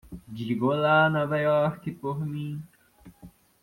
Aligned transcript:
Diga 0.27 0.65
olá 0.65 1.05
a 1.05 1.09
Nova 1.11 1.37
York 1.37 1.91
por 1.91 2.25
mim. 2.25 2.59